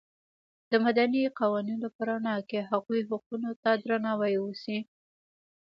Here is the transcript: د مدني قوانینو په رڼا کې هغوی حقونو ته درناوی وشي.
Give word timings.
د 0.71 0.73
مدني 0.85 1.21
قوانینو 1.39 1.87
په 1.95 2.01
رڼا 2.09 2.35
کې 2.49 2.67
هغوی 2.71 3.01
حقونو 3.09 3.51
ته 3.63 3.69
درناوی 3.83 4.35
وشي. 4.39 4.79